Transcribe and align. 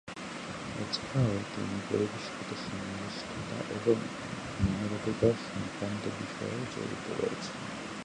এছাড়াও 0.83 1.35
তিনি 1.53 1.77
পরিবেশগত 1.89 2.49
সংশ্লিষ্টতা 2.61 3.57
এবং 3.77 3.97
মানবাধিকার 4.65 5.33
সংক্রান্ত 5.47 6.03
বিষয়েও 6.19 6.61
জড়িত 6.73 7.05
রয়েছেন। 7.19 7.57